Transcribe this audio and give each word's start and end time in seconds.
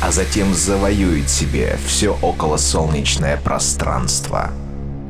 а 0.00 0.12
затем 0.12 0.54
завоюет 0.54 1.28
себе 1.28 1.78
все 1.86 2.16
околосолнечное 2.22 3.36
пространство. 3.38 4.50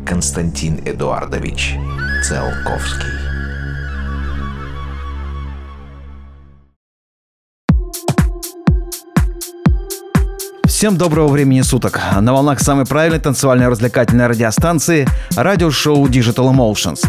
Константин 0.07 0.81
Эдуардович 0.85 1.75
Циолковский 2.23 3.27
Всем 10.77 10.99
доброго 10.99 11.29
времени 11.29 11.63
суток. 11.63 11.99
На 12.21 12.35
волнах 12.35 12.61
самой 12.61 12.85
правильной 12.85 13.19
танцевальной 13.19 13.69
развлекательной 13.69 14.27
радиостанции 14.27 15.09
радиошоу 15.35 16.07
Digital 16.07 16.53
Emotions. 16.55 17.01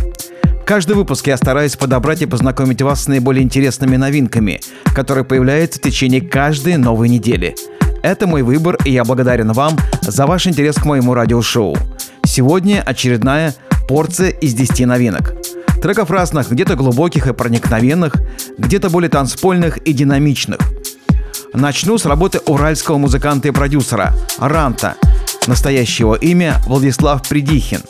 Каждый 0.67 0.97
выпуск 0.97 1.27
я 1.27 1.37
стараюсь 1.37 1.77
подобрать 1.77 2.21
и 2.21 2.25
познакомить 2.25 2.81
вас 2.81 3.05
с 3.05 3.07
наиболее 3.07 3.41
интересными 3.41 3.95
новинками, 3.95 4.59
которые 4.93 5.23
появляются 5.23 5.79
в 5.79 5.81
течение 5.81 6.19
каждой 6.19 6.75
новой 6.75 7.07
недели. 7.07 7.55
Это 8.03 8.27
мой 8.27 8.41
выбор, 8.41 8.77
и 8.83 8.91
я 8.91 9.05
благодарен 9.05 9.53
вам 9.53 9.77
за 10.01 10.27
ваш 10.27 10.45
интерес 10.45 10.75
к 10.75 10.83
моему 10.83 11.13
радиошоу. 11.13 11.77
Сегодня 12.25 12.83
очередная 12.85 13.55
порция 13.87 14.31
из 14.31 14.55
10 14.55 14.85
новинок. 14.85 15.35
Треков 15.81 16.11
разных, 16.11 16.51
где-то 16.51 16.75
глубоких 16.75 17.27
и 17.27 17.33
проникновенных, 17.33 18.15
где-то 18.57 18.89
более 18.89 19.09
танцпольных 19.09 19.77
и 19.77 19.93
динамичных– 19.93 20.59
Начну 21.53 21.97
с 21.97 22.05
работы 22.05 22.39
уральского 22.45 22.97
музыканта 22.97 23.47
и 23.47 23.51
продюсера 23.51 24.13
Ранта. 24.37 24.95
Настоящего 25.47 26.13
имя 26.13 26.61
Владислав 26.67 27.27
Придихин. 27.27 27.81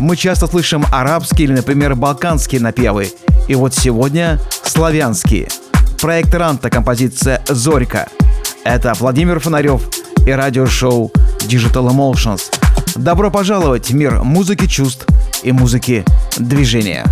Мы 0.00 0.16
часто 0.16 0.46
слышим 0.46 0.84
арабские 0.90 1.46
или, 1.46 1.54
например, 1.54 1.94
балканские 1.94 2.60
напевы. 2.60 3.12
И 3.48 3.54
вот 3.54 3.74
сегодня 3.74 4.40
славянские. 4.62 5.48
Проект 6.00 6.34
Ранта, 6.34 6.70
композиция 6.70 7.42
«Зорька». 7.48 8.08
Это 8.64 8.94
Владимир 8.94 9.40
Фонарев 9.40 9.82
и 10.26 10.30
радиошоу 10.30 11.12
Digital 11.40 11.90
Emotions. 11.90 12.42
Добро 12.96 13.30
пожаловать 13.30 13.90
в 13.90 13.94
мир 13.94 14.22
музыки 14.22 14.66
чувств 14.66 15.06
и 15.42 15.52
музыки 15.52 16.04
движения. 16.38 17.04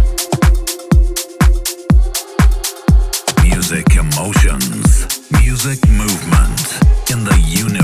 Music 3.44 3.86
Emotions. 3.96 5.12
music 5.62 5.86
movement 5.90 6.80
in 7.10 7.24
the 7.24 7.38
universe. 7.46 7.81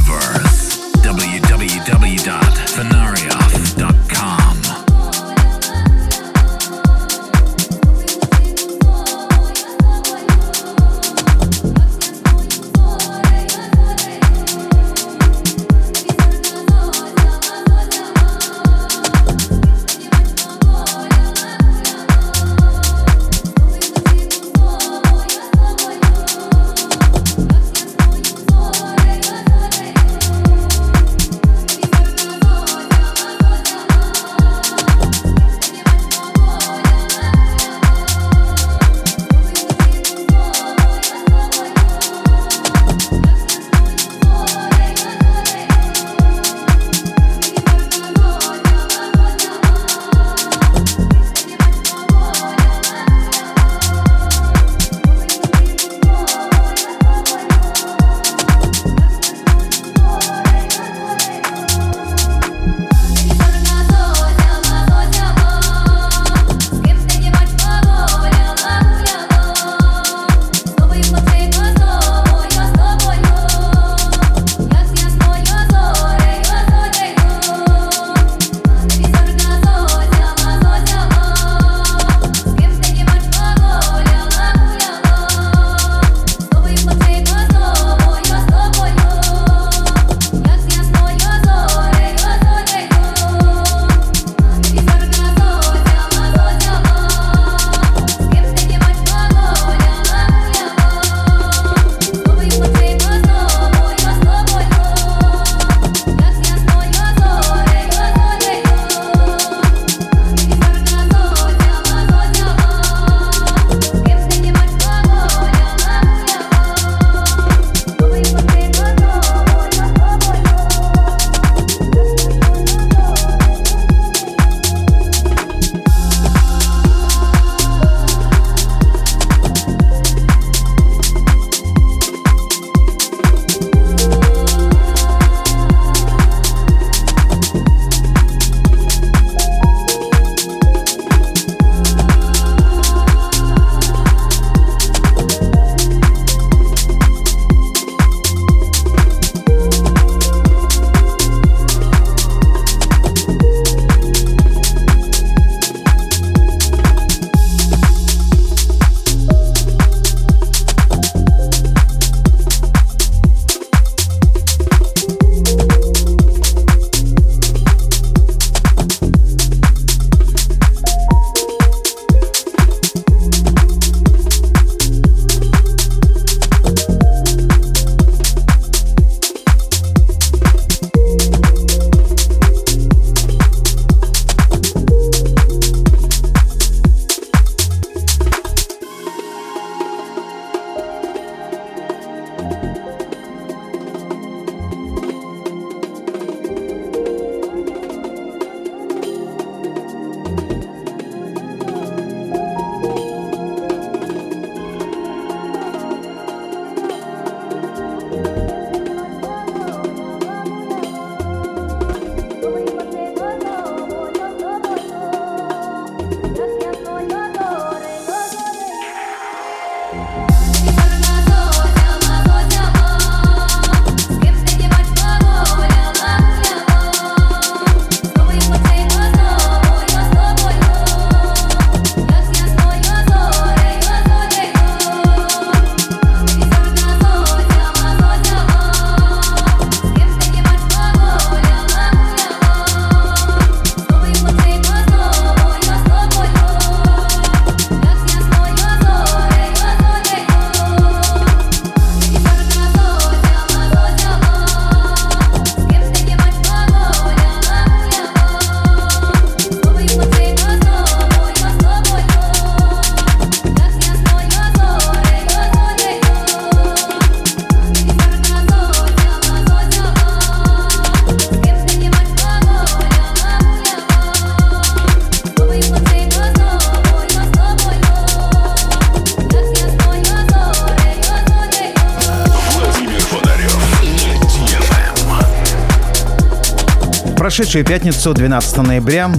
Прошедшую 287.39 287.65
пятницу, 287.65 288.13
12 288.13 288.57
ноября, 288.67 289.13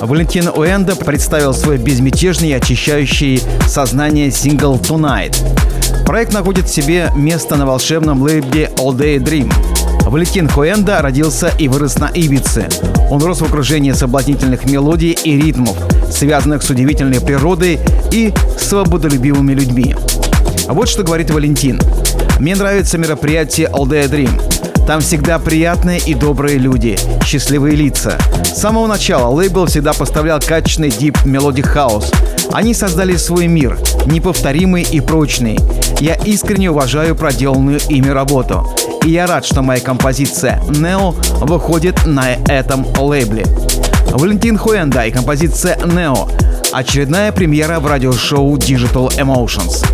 Валентин 0.00 0.46
Уэнда 0.54 0.94
представил 0.94 1.52
свой 1.52 1.76
безмятежный 1.76 2.50
и 2.50 2.52
очищающий 2.52 3.42
сознание 3.66 4.30
сингл 4.30 4.76
«Tonight». 4.76 5.34
Проект 6.06 6.32
находит 6.32 6.68
себе 6.68 7.10
место 7.16 7.56
на 7.56 7.66
волшебном 7.66 8.22
лейбле 8.22 8.70
All 8.76 8.96
Day 8.96 9.16
Dream. 9.16 9.52
Валентин 10.08 10.48
Хуэнда 10.48 11.02
родился 11.02 11.50
и 11.58 11.66
вырос 11.66 11.98
на 11.98 12.12
Ибице. 12.14 12.68
Он 13.10 13.20
рос 13.20 13.40
в 13.40 13.44
окружении 13.44 13.90
соблазнительных 13.90 14.64
мелодий 14.66 15.18
и 15.24 15.36
ритмов, 15.36 15.76
связанных 16.12 16.62
с 16.62 16.70
удивительной 16.70 17.20
природой 17.20 17.80
и 18.12 18.32
свободолюбивыми 18.56 19.52
людьми. 19.52 19.96
Вот 20.68 20.88
что 20.88 21.02
говорит 21.02 21.32
Валентин. 21.32 21.80
«Мне 22.38 22.54
нравится 22.54 22.98
мероприятие 22.98 23.66
All 23.66 23.88
Day 23.88 24.08
Dream. 24.08 24.51
Там 24.86 25.00
всегда 25.00 25.38
приятные 25.38 25.98
и 26.00 26.14
добрые 26.14 26.58
люди, 26.58 26.98
счастливые 27.24 27.76
лица. 27.76 28.18
С 28.44 28.60
самого 28.60 28.86
начала 28.86 29.28
лейбл 29.28 29.66
всегда 29.66 29.92
поставлял 29.92 30.40
качественный 30.40 30.90
deep 30.90 31.24
melodic 31.24 31.66
house. 31.66 32.10
Они 32.52 32.74
создали 32.74 33.16
свой 33.16 33.46
мир, 33.46 33.78
неповторимый 34.06 34.82
и 34.82 35.00
прочный. 35.00 35.58
Я 36.00 36.14
искренне 36.14 36.70
уважаю 36.70 37.14
проделанную 37.14 37.80
ими 37.88 38.08
работу. 38.08 38.66
И 39.04 39.10
я 39.10 39.26
рад, 39.26 39.44
что 39.44 39.62
моя 39.62 39.80
композиция 39.80 40.60
«Neo» 40.68 41.14
выходит 41.44 42.04
на 42.04 42.34
этом 42.48 42.84
лейбле. 42.98 43.46
Валентин 44.10 44.58
Хуэнда 44.58 45.06
и 45.06 45.10
композиция 45.10 45.76
«Neo»— 45.76 46.28
очередная 46.72 47.32
премьера 47.32 47.80
в 47.80 47.86
радиошоу 47.86 48.56
Digital 48.56 49.16
Emotions. 49.16 49.84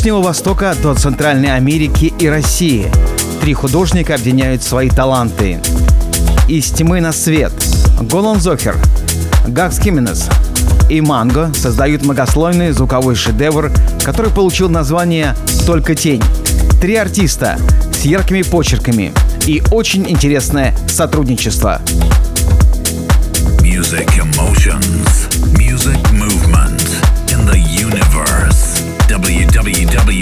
Ближнего 0.00 0.22
Востока 0.22 0.74
до 0.82 0.94
Центральной 0.94 1.54
Америки 1.54 2.10
и 2.18 2.26
России 2.26 2.90
три 3.42 3.52
художника 3.52 4.14
объединяют 4.14 4.62
свои 4.62 4.88
таланты. 4.88 5.60
Из 6.48 6.70
тьмы 6.70 7.02
на 7.02 7.12
свет 7.12 7.52
Голан 8.00 8.40
Зохер, 8.40 8.78
Гакс 9.46 9.78
Хименес 9.78 10.30
и 10.88 11.02
Манго 11.02 11.52
создают 11.52 12.02
многослойный 12.02 12.70
звуковой 12.70 13.14
шедевр, 13.14 13.70
который 14.02 14.30
получил 14.30 14.70
название 14.70 15.36
«Только 15.66 15.94
тень». 15.94 16.22
Три 16.80 16.96
артиста 16.96 17.58
с 17.92 18.06
яркими 18.06 18.40
почерками 18.40 19.12
и 19.46 19.62
очень 19.70 20.08
интересное 20.08 20.74
сотрудничество. 20.88 21.82
Music 23.60 24.08
emotions, 24.16 25.28
music 25.58 26.00
movement 26.10 26.29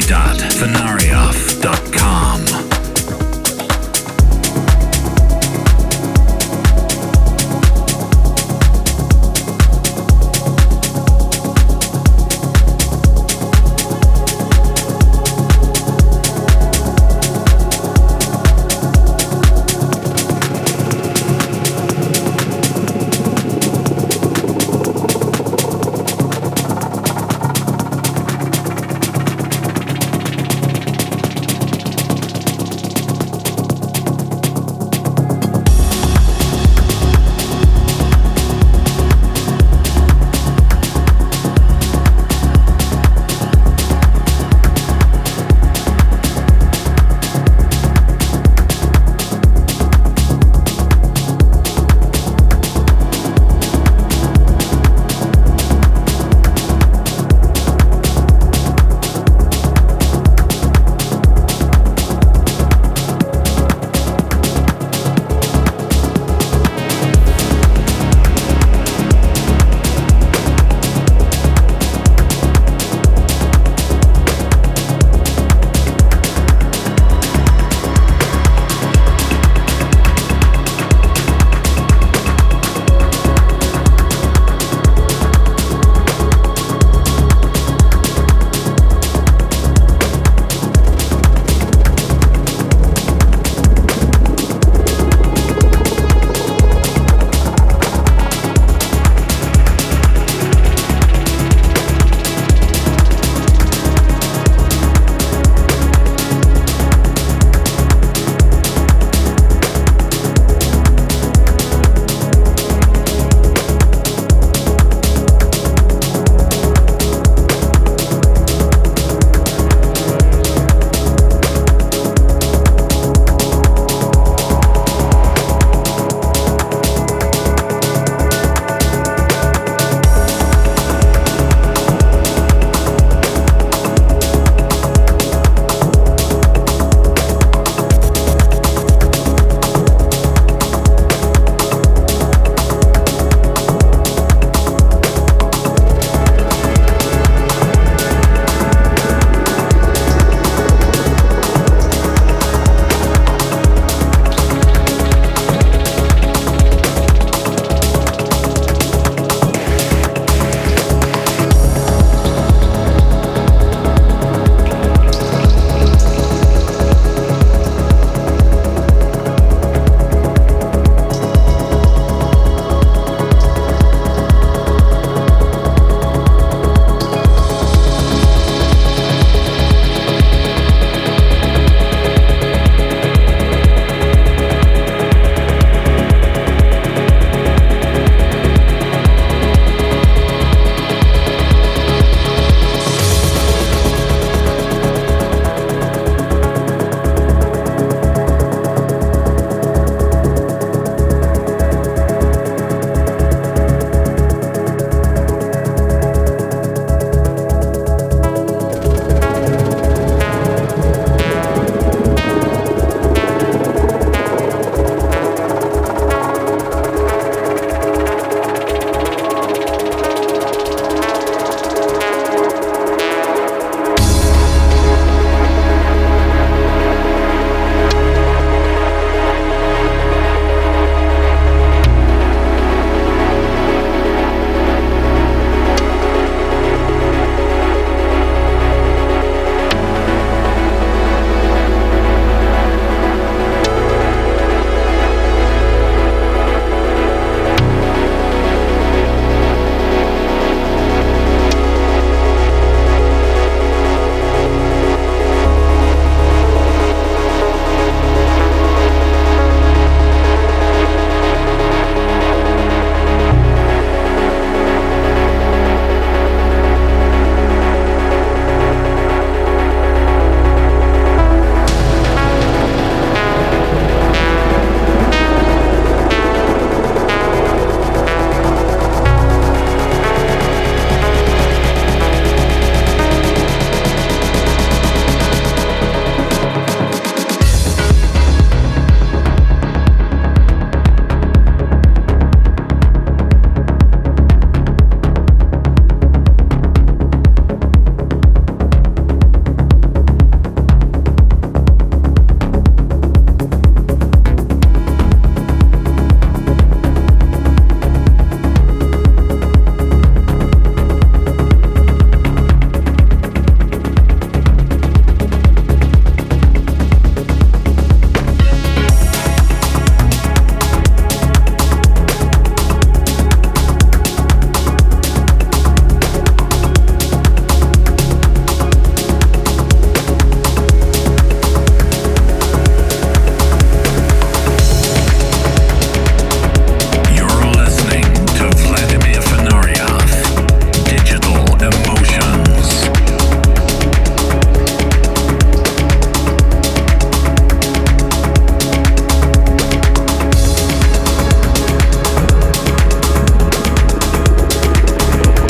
www.fenarioff.com 0.08 2.27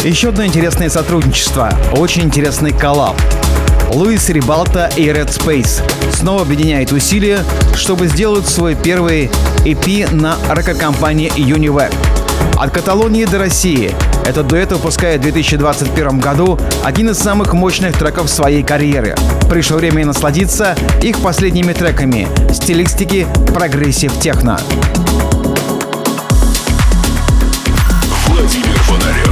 Еще 0.08 0.30
одно 0.30 0.46
интересное 0.46 0.88
сотрудничество, 0.88 1.70
очень 1.92 2.22
интересный 2.22 2.72
коллаб. 2.72 3.14
Луис 3.90 4.30
Рибалта 4.30 4.90
и 4.96 5.02
Red 5.02 5.28
Space 5.28 5.82
снова 6.14 6.40
объединяют 6.40 6.92
усилия, 6.92 7.40
чтобы 7.76 8.06
сделать 8.06 8.48
свой 8.48 8.74
первый 8.74 9.30
EP 9.66 10.10
на 10.14 10.38
рекорд-компании 10.48 11.30
Univac. 11.36 11.92
От 12.56 12.70
Каталонии 12.70 13.26
до 13.26 13.38
России 13.38 13.94
этот 14.24 14.46
дуэт 14.46 14.72
выпускает 14.72 15.20
в 15.20 15.24
2021 15.24 16.20
году 16.20 16.58
один 16.82 17.10
из 17.10 17.18
самых 17.18 17.52
мощных 17.52 17.98
треков 17.98 18.30
своей 18.30 18.62
карьеры. 18.62 19.14
Пришло 19.50 19.76
время 19.76 20.06
насладиться 20.06 20.74
их 21.02 21.18
последними 21.18 21.74
треками 21.74 22.26
стилистики 22.54 23.26
progressive 23.52 24.18
techno. 24.18 24.58
Владимир 28.26 28.78
Фонарев. 28.84 29.27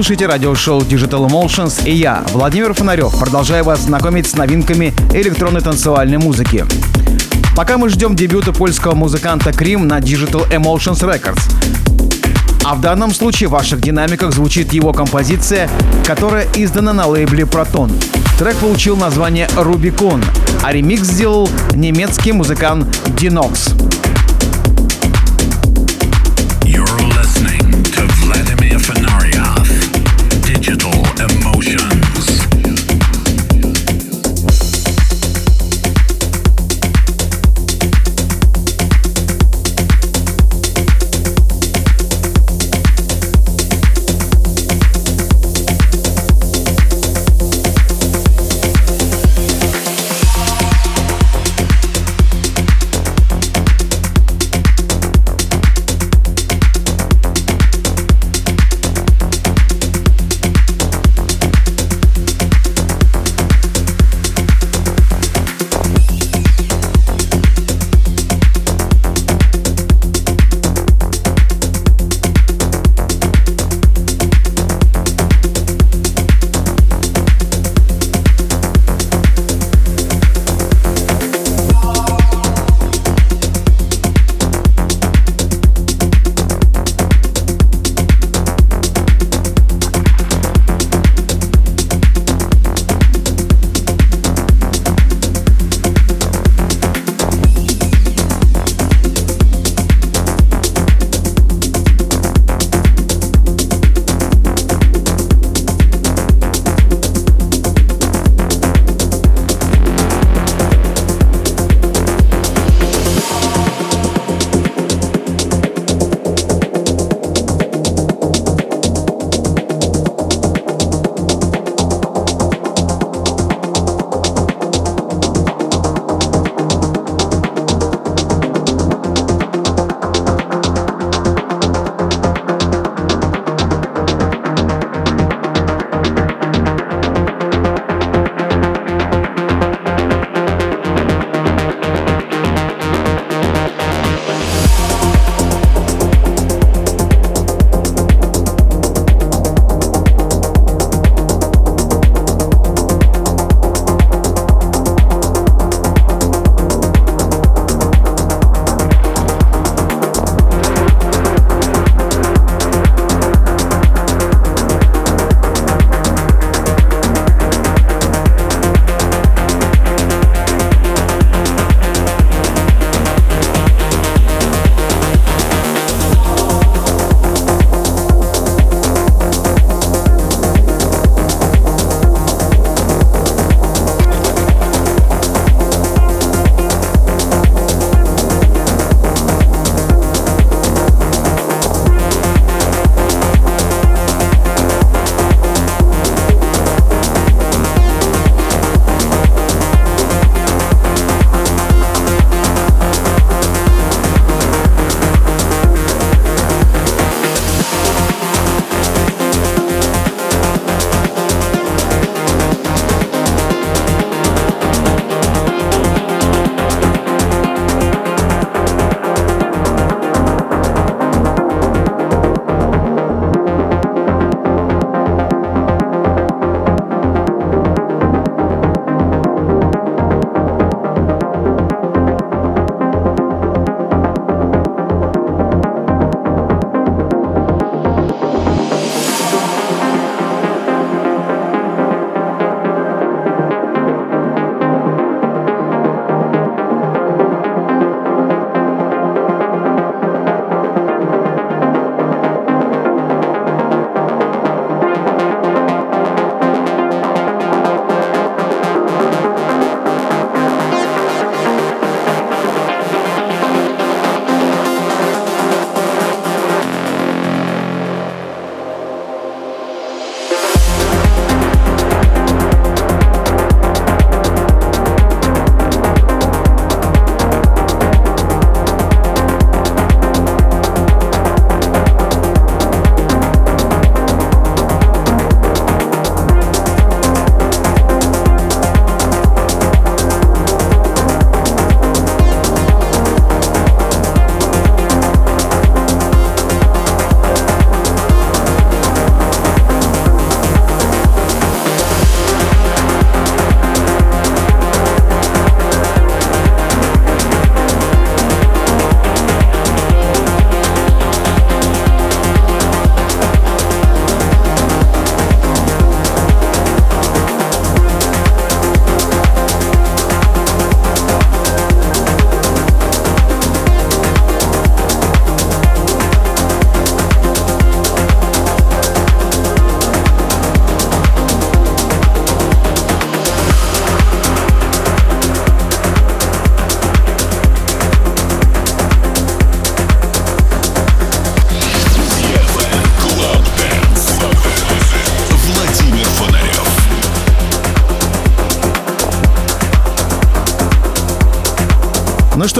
Слушаете 0.00 0.24
радиошоу 0.24 0.80
Digital 0.80 1.28
Emotions 1.28 1.84
и 1.84 1.92
я, 1.92 2.24
Владимир 2.32 2.72
Фонарев, 2.72 3.18
продолжаю 3.18 3.64
вас 3.64 3.80
знакомить 3.80 4.26
с 4.26 4.34
новинками 4.34 4.94
электронной 5.12 5.60
танцевальной 5.60 6.16
музыки. 6.16 6.64
Пока 7.54 7.76
мы 7.76 7.90
ждем 7.90 8.16
дебюта 8.16 8.54
польского 8.54 8.94
музыканта 8.94 9.52
Крим 9.52 9.86
на 9.86 9.98
Digital 9.98 10.50
Emotions 10.50 11.02
Records. 11.02 11.42
А 12.64 12.76
в 12.76 12.80
данном 12.80 13.12
случае 13.12 13.50
в 13.50 13.52
ваших 13.52 13.82
динамиках 13.82 14.32
звучит 14.32 14.72
его 14.72 14.94
композиция, 14.94 15.68
которая 16.06 16.48
издана 16.54 16.94
на 16.94 17.06
лейбле 17.06 17.44
Proton. 17.44 17.92
Трек 18.38 18.56
получил 18.56 18.96
название 18.96 19.48
Rubicon, 19.48 20.24
а 20.62 20.72
ремикс 20.72 21.02
сделал 21.02 21.46
немецкий 21.74 22.32
музыкант 22.32 22.86
Dinox. 23.18 23.89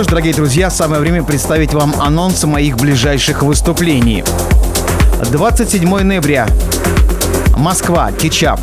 Что 0.01 0.05
ж, 0.05 0.11
дорогие 0.13 0.33
друзья, 0.33 0.71
самое 0.71 0.99
время 0.99 1.23
представить 1.23 1.75
вам 1.75 1.95
анонсы 2.01 2.47
моих 2.47 2.79
ближайших 2.79 3.43
выступлений. 3.43 4.25
27 5.31 6.03
ноября. 6.05 6.47
Москва, 7.55 8.11
Кетчап. 8.11 8.59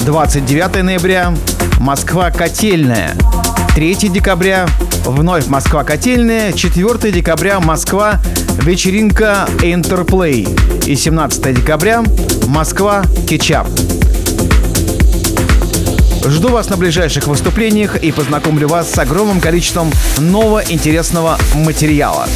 29 0.00 0.82
ноября. 0.82 1.32
Москва, 1.78 2.32
Котельная. 2.32 3.14
3 3.76 3.94
декабря. 4.08 4.66
Вновь 5.04 5.46
Москва, 5.46 5.84
Котельная. 5.84 6.52
4 6.52 7.12
декабря. 7.12 7.60
Москва, 7.60 8.20
вечеринка 8.60 9.48
Интерплей. 9.62 10.48
И 10.86 10.96
17 10.96 11.54
декабря. 11.54 12.02
Москва, 12.48 13.04
Кетчап. 13.28 13.68
Жду 16.24 16.48
вас 16.48 16.70
на 16.70 16.76
ближайших 16.76 17.26
выступлениях 17.26 17.96
и 17.96 18.12
познакомлю 18.12 18.68
вас 18.68 18.92
с 18.92 18.98
огромным 18.98 19.40
количеством 19.40 19.90
нового 20.18 20.62
интересного 20.62 21.36
материала. 21.54 22.28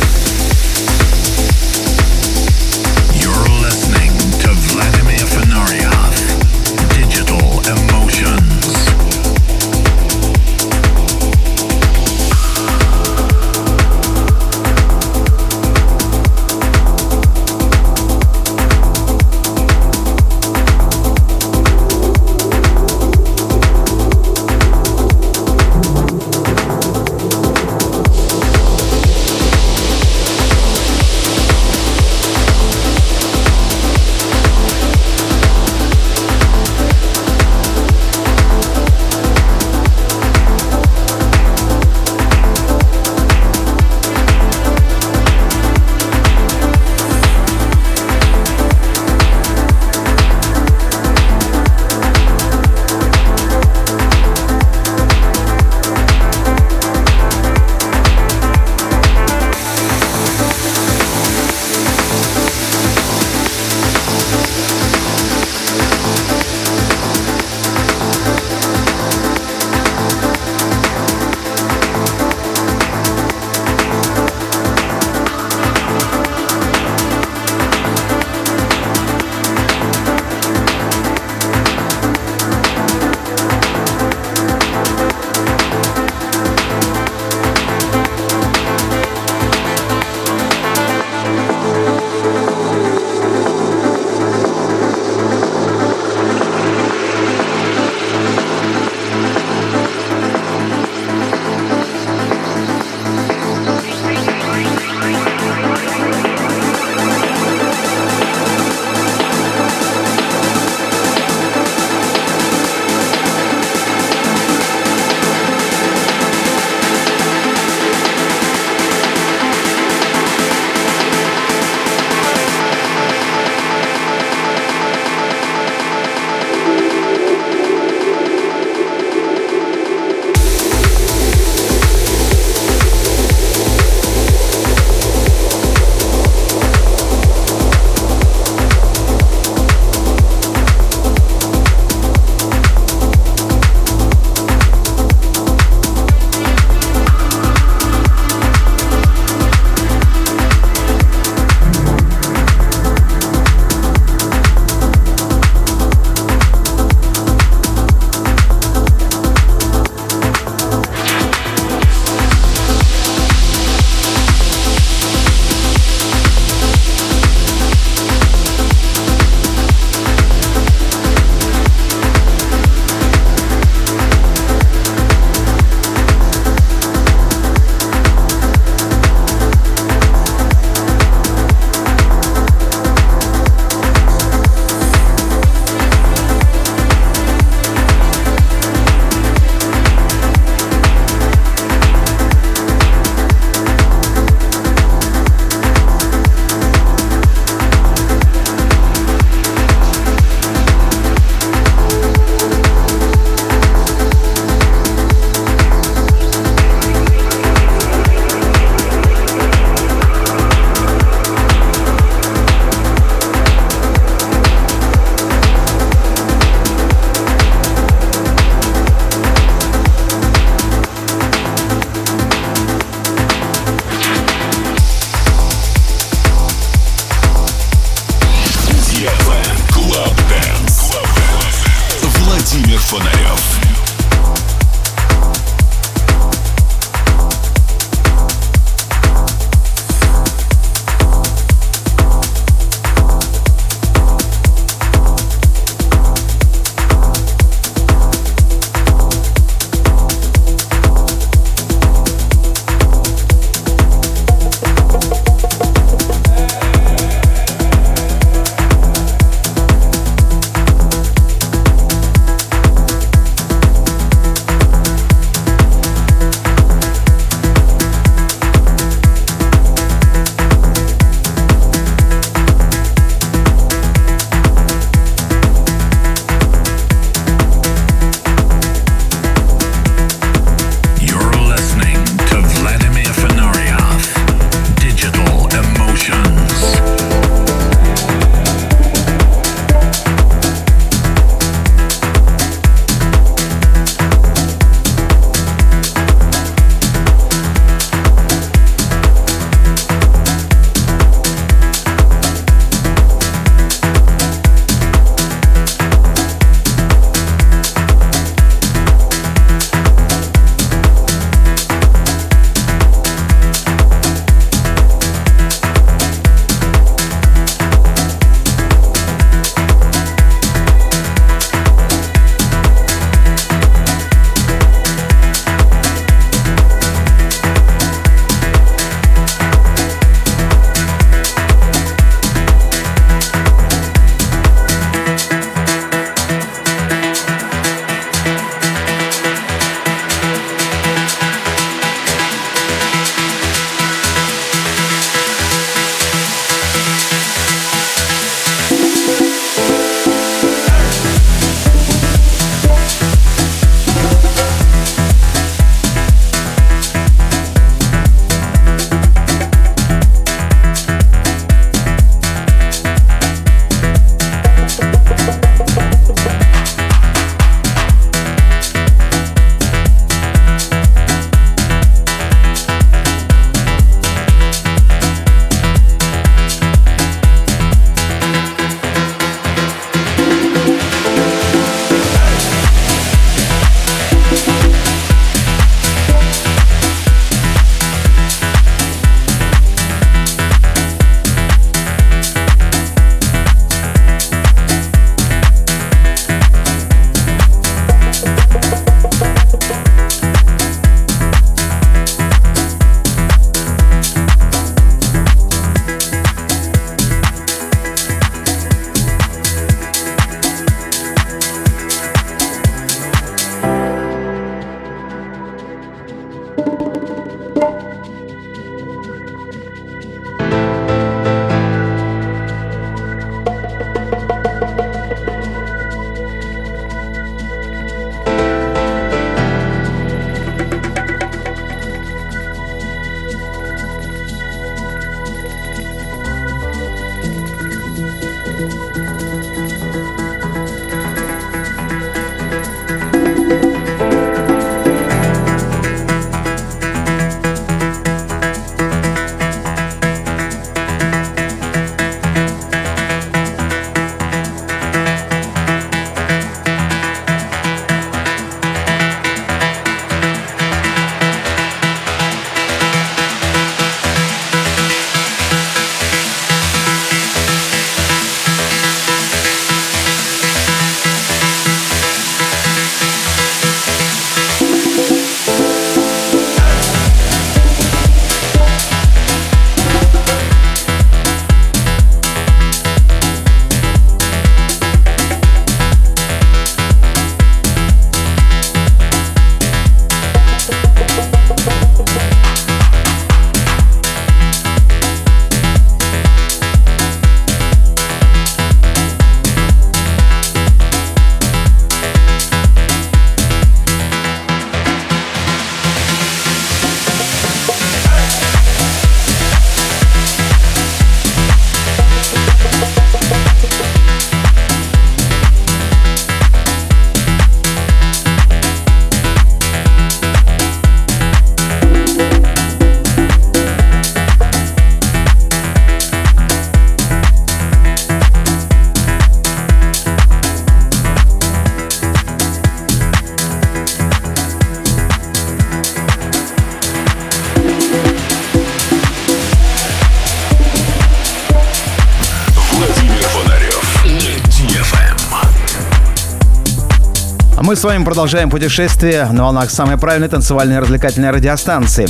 Вами 547.87 548.05
продолжаем 548.05 548.51
путешествие 548.51 549.26
на 549.26 549.45
волнах 549.45 549.70
самой 549.70 549.97
правильной 549.97 550.28
танцевальной 550.28 550.80
развлекательной 550.80 551.30
радиостанции. 551.30 552.09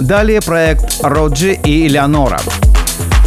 Далее 0.00 0.40
проект 0.40 1.00
Роджи 1.00 1.52
и 1.52 1.86
Элеонора. 1.86 2.40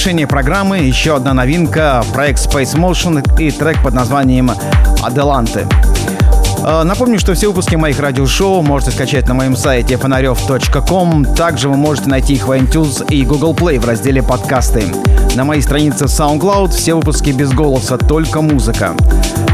Завершении 0.00 0.24
программы 0.24 0.78
еще 0.78 1.16
одна 1.16 1.34
новинка, 1.34 2.02
проект 2.14 2.38
Space 2.38 2.74
Motion 2.74 3.22
и 3.38 3.50
трек 3.50 3.82
под 3.82 3.92
названием 3.92 4.50
«Аделанты». 5.02 5.66
Э, 6.64 6.84
напомню, 6.84 7.18
что 7.18 7.34
все 7.34 7.48
выпуски 7.48 7.74
моих 7.74 8.00
радиошоу 8.00 8.62
можете 8.62 8.92
скачать 8.92 9.28
на 9.28 9.34
моем 9.34 9.54
сайте 9.54 9.98
фонарев.ком. 9.98 11.26
Также 11.34 11.68
вы 11.68 11.76
можете 11.76 12.08
найти 12.08 12.32
их 12.32 12.48
в 12.48 12.50
iTunes 12.52 13.06
и 13.10 13.26
Google 13.26 13.52
Play 13.52 13.78
в 13.78 13.84
разделе 13.84 14.22
«Подкасты». 14.22 14.84
На 15.36 15.44
моей 15.44 15.60
странице 15.60 16.06
SoundCloud 16.06 16.70
все 16.70 16.94
выпуски 16.94 17.28
без 17.28 17.52
голоса, 17.52 17.98
только 17.98 18.40
музыка. 18.40 18.94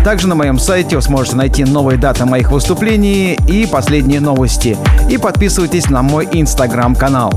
Также 0.04 0.28
на 0.28 0.36
моем 0.36 0.60
сайте 0.60 0.94
вы 0.94 1.02
сможете 1.02 1.34
найти 1.34 1.64
новые 1.64 1.98
даты 1.98 2.24
моих 2.24 2.52
выступлений 2.52 3.36
и 3.48 3.66
последние 3.66 4.20
новости. 4.20 4.76
И 5.10 5.18
подписывайтесь 5.18 5.90
на 5.90 6.02
мой 6.02 6.28
инстаграм-канал. 6.30 7.32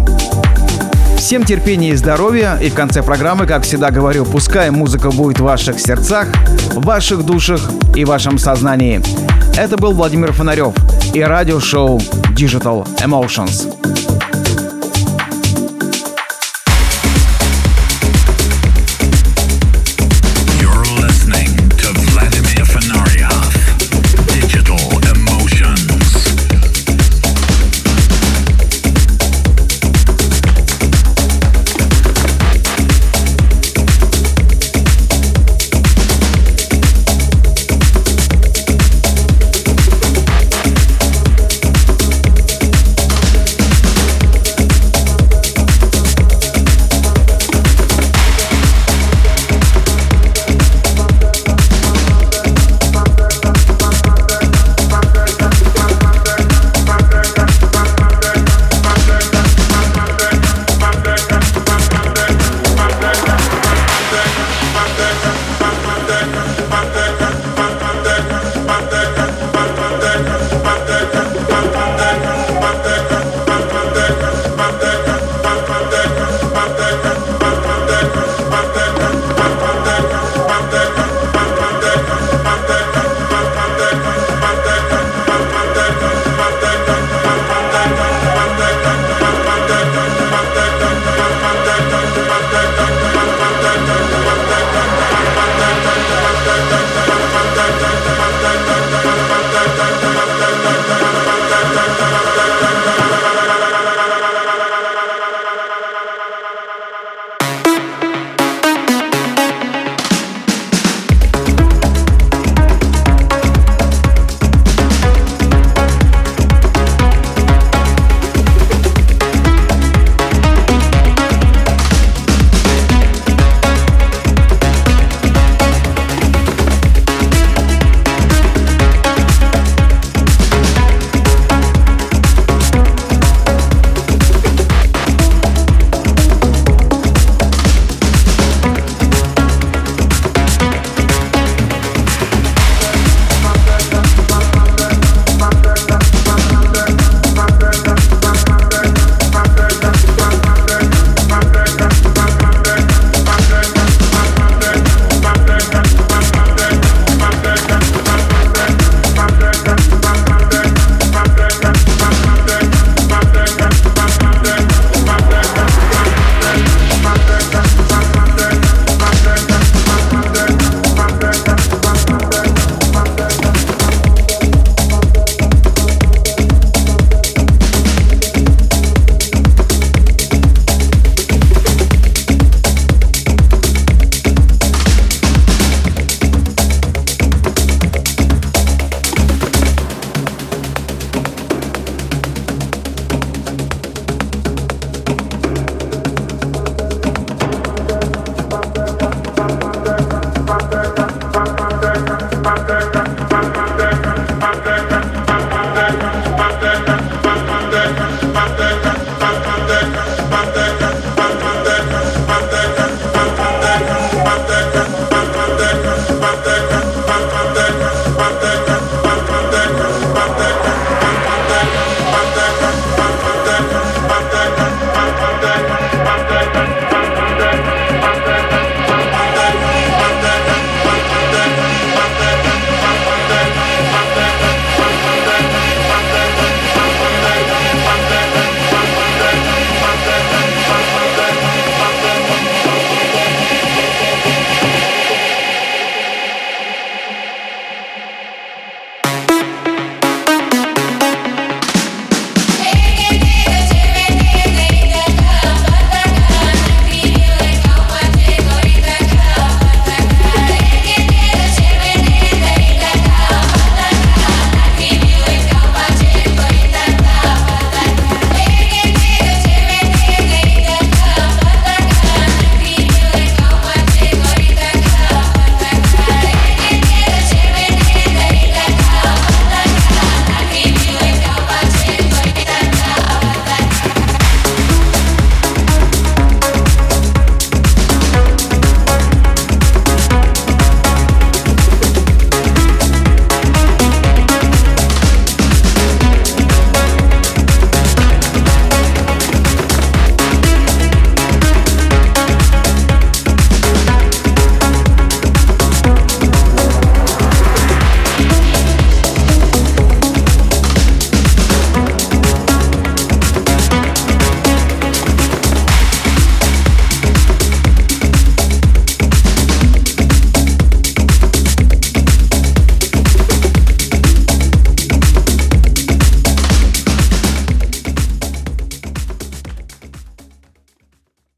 Всем 1.20 1.43
терпения 1.43 1.89
и 1.89 1.95
здоровья, 1.95 2.57
и 2.61 2.70
в 2.70 2.74
конце 2.74 3.03
программы, 3.03 3.45
как 3.45 3.63
всегда 3.63 3.91
говорю, 3.91 4.24
пускай 4.24 4.72
музыка 4.72 5.11
будет 5.11 5.41
в 5.41 5.43
ваших 5.43 5.78
сердцах, 5.78 6.30
в 6.72 6.86
ваших 6.86 7.24
душах 7.24 7.59
и 7.93 8.05
вашем 8.05 8.38
сознании. 8.38 9.01
Это 9.57 9.76
был 9.76 9.91
Владимир 9.91 10.32
Фонарев 10.32 10.74
и 11.13 11.22
радиошоу 11.22 11.99
Digital 12.36 12.88
Emotions. 12.99 13.89